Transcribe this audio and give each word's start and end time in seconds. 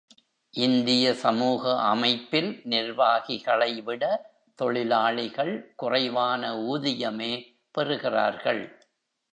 இந்திய 0.53 1.13
சமூக 1.13 1.79
அமைப்பில் 1.81 2.61
நிர்வாகிகளை 2.63 3.81
விட, 3.81 4.03
தொழிலாளிகள் 4.59 5.73
குறைவான 5.75 6.53
ஊதியமே 6.57 7.33
பெறுகிறார்கள். 7.71 8.63